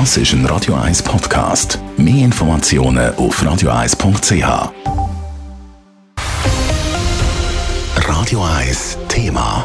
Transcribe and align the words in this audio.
Das 0.00 0.16
ist 0.16 0.32
ein 0.32 0.44
Radio 0.46 0.74
1 0.74 1.04
Podcast. 1.04 1.78
Mehr 1.96 2.24
Informationen 2.24 3.14
auf 3.14 3.40
radio1.ch. 3.40 4.72
Radio 8.08 8.42
1 8.42 8.98
Thema. 9.06 9.64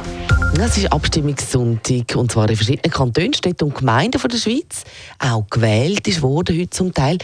Es 0.62 0.78
ist 0.78 0.94
Abstimmungssonntag 0.94 2.16
und 2.16 2.32
zwar 2.32 2.48
in 2.48 2.56
verschiedenen 2.56 2.92
Kantonen, 2.92 3.34
Städten 3.34 3.64
und 3.64 3.76
Gemeinden 3.76 4.20
von 4.20 4.30
der 4.30 4.38
Schweiz. 4.38 4.84
Auch 5.18 5.48
gewählt 5.50 6.08
ist 6.08 6.22
worden 6.22 6.60
heute 6.60 6.70
zum 6.70 6.94
Teil. 6.94 7.18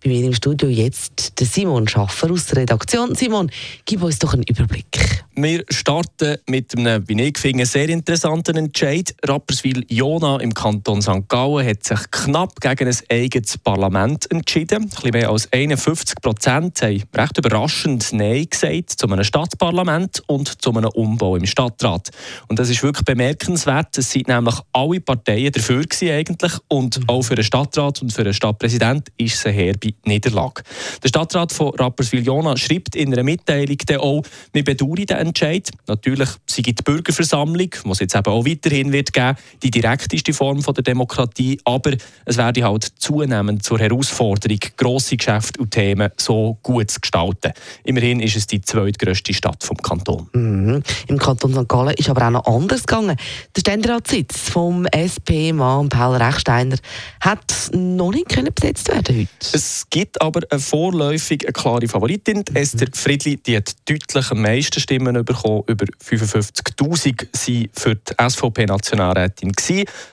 Bei 0.00 0.10
mir 0.10 0.24
im 0.24 0.32
Studio 0.32 0.68
jetzt 0.68 1.40
der 1.40 1.48
Simon 1.48 1.88
Schaffer 1.88 2.30
aus 2.30 2.46
der 2.46 2.58
Redaktion. 2.58 3.16
Simon, 3.16 3.50
gib 3.86 4.04
uns 4.04 4.20
doch 4.20 4.34
einen 4.34 4.44
Überblick. 4.44 5.21
Wir 5.34 5.64
starten 5.70 6.36
mit 6.46 6.76
einem, 6.76 7.08
wie 7.08 7.22
ich 7.22 7.38
finde, 7.38 7.64
sehr 7.64 7.88
interessanten 7.88 8.54
Entscheid. 8.54 9.14
Rapperswil-Jona 9.24 10.40
im 10.40 10.52
Kanton 10.52 11.00
St. 11.00 11.26
Gallen 11.26 11.66
hat 11.66 11.84
sich 11.84 12.00
knapp 12.10 12.60
gegen 12.60 12.86
ein 12.86 12.96
eigenes 13.10 13.56
Parlament 13.56 14.30
entschieden. 14.30 14.82
Ein 14.82 14.88
bisschen 14.90 15.10
mehr 15.12 15.30
als 15.30 15.50
51 15.50 16.16
Prozent 16.20 16.82
haben 16.82 17.02
recht 17.16 17.38
überraschend 17.38 18.12
Nein 18.12 18.46
gesagt 18.50 18.90
zu 18.90 19.08
einem 19.08 19.24
Stadtparlament 19.24 20.22
und 20.26 20.60
zu 20.60 20.70
einem 20.70 20.90
Umbau 20.90 21.36
im 21.36 21.46
Stadtrat. 21.46 22.10
Und 22.48 22.58
das 22.58 22.68
ist 22.68 22.82
wirklich 22.82 23.06
bemerkenswert. 23.06 23.96
Es 23.96 24.10
sind 24.10 24.28
nämlich 24.28 24.56
alle 24.74 25.00
Parteien 25.00 25.50
dafür 25.50 25.82
gewesen 25.82 26.10
eigentlich 26.10 26.52
und 26.68 27.00
auch 27.06 27.22
für 27.22 27.36
den 27.36 27.44
Stadtrat 27.44 28.02
und 28.02 28.12
für 28.12 28.24
den 28.24 28.34
Stadtpräsident 28.34 29.08
ist 29.16 29.36
es 29.36 29.46
eine 29.46 29.54
herbe 29.54 29.94
Niederlage. 30.04 30.62
Der 31.02 31.08
Stadtrat 31.08 31.52
von 31.52 31.70
Rapperswil-Jona 31.70 32.58
schreibt 32.58 32.96
in 32.96 33.14
einer 33.14 33.22
Mitteilung 33.22 33.78
auch, 33.98 34.22
wir 34.52 34.62
bedauern 34.62 35.21
Entscheid. 35.28 35.70
Natürlich 35.86 36.28
sei 36.46 36.62
die 36.62 36.74
Bürgerversammlung, 36.74 37.70
die 37.84 37.90
es 37.90 37.98
jetzt 37.98 38.14
eben 38.14 38.26
auch 38.26 38.44
weiterhin 38.46 38.92
wird 38.92 39.12
geben, 39.12 39.36
die 39.62 39.70
direkteste 39.70 40.32
Form 40.32 40.62
von 40.62 40.74
der 40.74 40.84
Demokratie, 40.84 41.60
aber 41.64 41.92
es 42.24 42.36
werde 42.36 42.64
halt 42.64 42.84
zunehmend 42.98 43.62
zur 43.62 43.78
Herausforderung, 43.78 44.58
grosse 44.76 45.16
Geschäfte 45.16 45.60
und 45.60 45.70
Themen 45.70 46.10
so 46.16 46.58
gut 46.62 46.90
zu 46.90 47.00
gestalten. 47.00 47.52
Immerhin 47.84 48.20
ist 48.20 48.36
es 48.36 48.46
die 48.46 48.60
zweitgrößte 48.60 49.34
Stadt 49.34 49.62
vom 49.62 49.76
Kanton. 49.76 50.28
Mhm. 50.32 50.82
Im 51.08 51.18
Kanton 51.18 51.54
St. 51.54 51.68
Gallen 51.68 51.94
ist 51.94 52.08
aber 52.08 52.26
auch 52.26 52.30
noch 52.30 52.46
anders 52.46 52.86
gegangen. 52.86 53.16
Der 53.56 53.60
Ständeratssitz 53.60 54.50
vom 54.50 54.86
SP-Mann 54.86 55.88
Paul 55.88 56.16
Rechsteiner 56.16 56.76
hat 57.20 57.70
noch 57.74 58.12
nicht 58.12 58.28
können 58.28 58.52
besetzt 58.54 58.88
werden 58.88 59.16
heute. 59.16 59.56
Es 59.56 59.86
gibt 59.90 60.20
aber 60.20 60.40
eine 60.50 60.60
vorläufig 60.60 61.44
eine 61.44 61.52
klare 61.52 61.88
Favoritin. 61.88 62.44
Mhm. 62.48 62.56
Esther 62.56 62.88
Friedli 62.92 63.32
die 63.36 63.56
hat 63.56 63.72
deutlich 63.88 64.30
am 64.30 64.42
meisten 64.42 64.80
Stimmen 64.80 65.11
bekommen. 65.22 65.62
Über 65.66 65.84
55'000 66.04 67.28
sie 67.32 67.70
für 67.72 67.94
die 67.94 68.14
SVP-Nationalrätin 68.18 69.52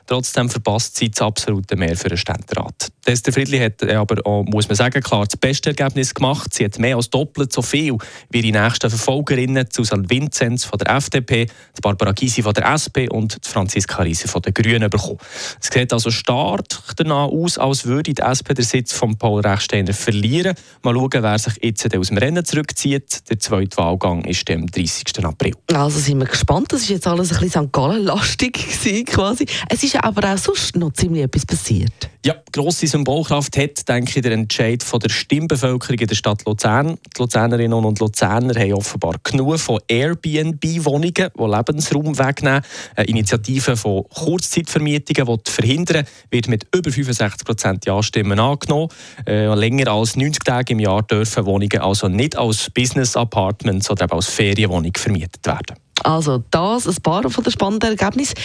Trotzdem 0.05 0.49
verpasst 0.49 0.97
sie 0.97 1.09
das 1.09 1.21
absolute 1.21 1.75
Mehr 1.75 1.95
für 1.95 2.09
den 2.09 2.17
Ständerat. 2.17 2.89
Esther 3.05 3.33
Friedli 3.33 3.57
hat 3.57 3.83
aber 3.83 4.25
auch, 4.25 4.43
muss 4.43 4.67
man 4.67 4.75
sagen, 4.75 5.01
klar 5.01 5.25
das 5.25 5.37
beste 5.37 5.69
Ergebnis 5.69 6.13
gemacht. 6.13 6.53
Sie 6.53 6.63
hat 6.63 6.77
mehr 6.77 6.95
als 6.95 7.09
doppelt 7.09 7.51
so 7.51 7.61
viel 7.61 7.97
wie 8.29 8.41
ihre 8.41 8.63
nächsten 8.63 8.89
Verfolgerinnen, 8.89 9.67
Susanne 9.71 10.09
Vinzenz 10.09 10.65
von 10.65 10.77
der 10.77 10.95
FDP, 10.95 11.47
Barbara 11.81 12.11
Gysi 12.11 12.43
von 12.43 12.53
der 12.53 12.67
SP 12.69 13.09
und 13.09 13.39
Franziska 13.43 14.03
Riese 14.03 14.27
von 14.27 14.41
den 14.41 14.53
Grünen 14.53 14.89
bekommen. 14.89 15.17
Es 15.59 15.69
sieht 15.73 15.91
also 15.91 16.11
stark 16.11 16.65
danach 16.97 17.29
aus, 17.29 17.57
als 17.57 17.85
würde 17.85 18.13
die 18.13 18.21
SP 18.21 18.53
den 18.53 18.65
Sitz 18.65 18.93
von 18.93 19.17
Paul 19.17 19.41
Rechsteiner 19.41 19.93
verlieren. 19.93 20.55
Mal 20.83 20.93
schauen, 20.93 21.23
wer 21.23 21.39
sich 21.39 21.53
jetzt 21.63 21.95
aus 21.95 22.07
dem 22.07 22.17
Rennen 22.17 22.45
zurückzieht. 22.45 23.29
Der 23.29 23.39
zweite 23.39 23.77
Wahlgang 23.77 24.23
ist 24.25 24.49
am 24.51 24.67
30. 24.67 24.88
April. 25.25 25.53
Also 25.73 25.99
sind 25.99 26.19
wir 26.19 26.25
gespannt. 26.25 26.71
Das 26.71 26.81
ist 26.81 26.89
jetzt 26.89 27.07
alles 27.07 27.31
ein 27.31 27.39
bisschen 27.39 27.65
St. 27.65 27.73
Gallen-lastig 27.73 29.05
quasi. 29.07 29.45
Es 29.69 29.83
ist 29.83 29.95
aber 30.03 30.33
auch 30.33 30.37
sonst 30.37 30.75
noch 30.75 30.93
ziemlich 30.93 31.23
etwas 31.23 31.45
passiert. 31.45 32.09
Ja, 32.25 32.35
grosse 32.51 32.85
Symbolkraft 32.85 33.55
hat, 33.55 33.87
denke 33.87 34.11
ich, 34.13 34.21
der 34.21 34.33
Entscheid 34.33 34.83
von 34.83 34.99
der 34.99 35.07
Stimmbevölkerung 35.07 35.99
in 35.99 36.07
der 36.07 36.15
Stadt 36.15 36.43
Luzern. 36.45 36.97
Die 37.15 37.21
Luzernerinnen 37.21 37.85
und 37.85 37.99
Luzerner 37.99 38.59
haben 38.59 38.73
offenbar 38.73 39.15
genug 39.23 39.57
von 39.57 39.79
Airbnb-Wohnungen, 39.87 41.13
die 41.13 41.43
Lebensraum 41.43 42.19
wegnehmen. 42.19 42.61
Eine 42.97 43.07
Initiative 43.07 43.77
von 43.77 44.03
Kurzzeitvermietungen, 44.09 45.39
die 45.45 45.49
verhindern, 45.49 46.05
wird 46.29 46.49
mit 46.49 46.67
über 46.75 46.91
65 46.91 47.45
Prozent 47.45 47.85
Ja-Stimmen 47.85 48.37
angenommen. 48.37 48.89
Äh, 49.25 49.53
länger 49.55 49.89
als 49.89 50.17
90 50.17 50.43
Tage 50.43 50.73
im 50.73 50.79
Jahr 50.79 51.03
dürfen 51.03 51.45
Wohnungen 51.45 51.79
also 51.79 52.09
nicht 52.09 52.37
als 52.37 52.69
Business-Apartments 52.69 53.89
oder 53.89 54.11
als 54.11 54.27
Ferienwohnung 54.79 54.91
vermietet 54.97 55.45
werden. 55.45 55.77
Also 56.03 56.43
das 56.51 56.87
ein 56.87 56.95
paar 57.01 57.29
von 57.29 57.43
den 57.43 57.51
spannenden 57.51 57.97
Ergebnissen. 57.97 58.35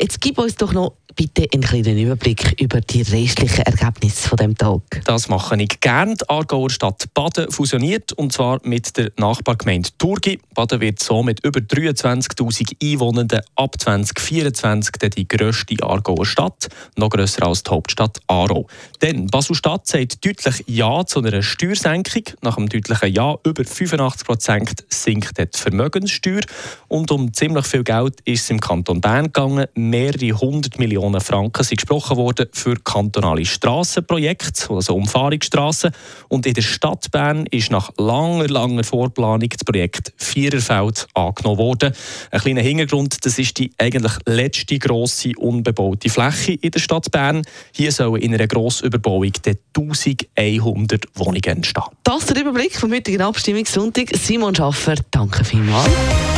Jetzt 0.00 0.20
gib 0.20 0.38
uns 0.38 0.56
doch 0.56 0.72
noch 0.72 0.92
bitte 1.18 1.48
einen 1.52 1.64
kleinen 1.64 1.98
Überblick 1.98 2.60
über 2.60 2.80
die 2.80 3.02
restlichen 3.02 3.62
Ergebnisse 3.62 4.28
von 4.28 4.36
dem 4.36 4.56
Tag. 4.56 4.82
Das 5.04 5.28
mache 5.28 5.60
ich 5.60 5.80
gerne. 5.80 6.14
Die 6.14 6.28
Aargauer 6.28 6.70
Stadt 6.70 7.12
Baden 7.12 7.50
fusioniert 7.50 8.12
und 8.12 8.32
zwar 8.32 8.60
mit 8.62 8.96
der 8.96 9.10
Nachbargemeinde 9.16 9.88
Turgi. 9.98 10.38
Baden 10.54 10.80
wird 10.80 11.00
so 11.02 11.24
mit 11.24 11.44
über 11.44 11.58
23.000 11.58 12.76
Einwohnern 12.80 13.28
ab 13.56 13.74
2024 13.80 15.10
die 15.16 15.26
grösste 15.26 15.82
Aargauer 15.82 16.24
Stadt, 16.24 16.68
noch 16.96 17.10
grösser 17.10 17.48
als 17.48 17.64
die 17.64 17.70
Hauptstadt 17.72 18.20
Aarau. 18.28 18.68
Denn 19.02 19.26
Basel-Stadt 19.26 19.88
sagt 19.88 20.24
deutlich 20.24 20.62
Ja 20.68 21.04
zu 21.04 21.20
einer 21.20 21.42
Steuersenkung. 21.42 22.22
Nach 22.42 22.56
einem 22.56 22.68
deutlichen 22.68 23.12
Ja 23.12 23.36
über 23.44 23.64
85 23.64 24.24
Prozent 24.24 24.84
sinkt 24.88 25.36
die 25.36 25.58
Vermögenssteuer 25.58 26.42
und 26.86 26.97
um 27.06 27.32
ziemlich 27.32 27.66
viel 27.66 27.84
Geld 27.84 28.20
ist 28.24 28.42
es 28.42 28.50
im 28.50 28.60
Kanton 28.60 29.00
Bern 29.00 29.26
gegangen. 29.26 29.66
Mehrere 29.74 30.32
hundert 30.32 30.78
Millionen 30.78 31.20
Franken 31.20 31.62
sind 31.62 31.78
gesprochen 31.78 32.16
worden 32.16 32.46
für 32.52 32.76
kantonale 32.76 33.44
Strassenprojekte, 33.44 34.70
also 34.70 34.94
Umfahrungsstrassen. 34.94 35.92
Und 36.28 36.46
in 36.46 36.54
der 36.54 36.62
Stadt 36.62 37.10
Bern 37.10 37.46
ist 37.50 37.70
nach 37.70 37.90
langer, 37.98 38.48
langer 38.48 38.84
Vorplanung 38.84 39.48
das 39.48 39.64
Projekt 39.64 40.12
Viererfeld 40.16 41.06
angenommen 41.14 41.58
worden. 41.58 41.92
Ein 42.30 42.40
kleiner 42.40 42.62
Hintergrund, 42.62 43.24
das 43.24 43.38
ist 43.38 43.58
die 43.58 43.70
eigentlich 43.78 44.12
letzte 44.26 44.78
grosse 44.78 45.32
unbebaute 45.36 46.08
Fläche 46.08 46.52
in 46.52 46.70
der 46.70 46.80
Stadt 46.80 47.10
Bern. 47.10 47.42
Hier 47.72 47.92
sollen 47.92 48.20
in 48.22 48.34
einer 48.34 48.46
Grossüberbauung 48.46 49.32
1100 49.76 51.04
Wohnungen 51.14 51.42
entstehen. 51.44 51.84
Das 52.02 52.20
ist 52.20 52.30
der 52.30 52.42
Überblick 52.42 52.74
vom 52.74 52.92
heutigen 52.92 53.22
Abstimmungssonntag. 53.22 54.16
Simon 54.16 54.54
Schaffer, 54.54 54.94
danke 55.10 55.44
vielmals. 55.44 56.37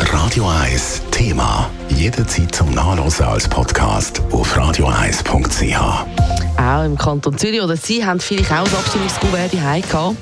Radio 0.00 0.48
1 0.48 1.02
Thema. 1.10 1.68
Jederzeit 1.88 2.54
zum 2.54 2.70
Nachlesen 2.70 3.26
als 3.26 3.46
Podcast 3.46 4.22
auf 4.32 4.56
radio1.ch. 4.56 6.06
Auch 6.56 6.84
im 6.84 6.96
Kanton 6.96 7.36
Zürich 7.36 7.60
oder 7.60 7.76
Sie 7.76 8.02
haben 8.04 8.20
vielleicht 8.20 8.50
auch 8.50 8.64
das 8.64 8.74
Abstimmungskuvert 8.74 9.52
daheim 9.52 9.82
gehabt. 9.82 10.16